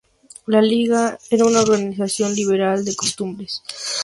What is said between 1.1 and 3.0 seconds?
era una organización liberal de